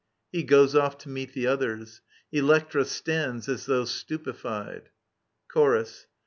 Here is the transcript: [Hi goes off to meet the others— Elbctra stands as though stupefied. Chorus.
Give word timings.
[Hi 0.33 0.41
goes 0.41 0.73
off 0.73 0.97
to 0.97 1.09
meet 1.09 1.33
the 1.33 1.45
others— 1.45 2.01
Elbctra 2.33 2.85
stands 2.87 3.47
as 3.47 3.67
though 3.67 3.85
stupefied. 3.85 4.89
Chorus. 5.47 6.07